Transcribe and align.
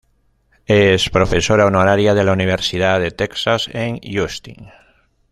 Es 0.65 1.11
profesora 1.11 1.67
honoraria 1.67 2.15
de 2.15 2.23
la 2.23 2.33
universidad 2.33 2.99
de 2.99 3.11
Texas 3.11 3.69
en 3.71 3.99
Austin. 4.19 4.71